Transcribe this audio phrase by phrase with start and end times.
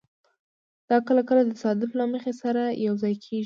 [0.89, 3.39] دا کله کله د تصادف له مخې سره یوځای کېږي.